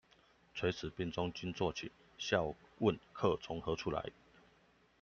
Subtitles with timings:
[0.55, 4.09] 垂死病中驚坐起，笑問客從何處來